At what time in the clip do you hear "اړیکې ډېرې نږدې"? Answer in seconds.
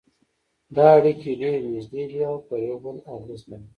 0.97-2.03